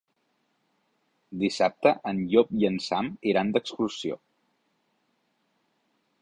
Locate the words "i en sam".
2.63-3.11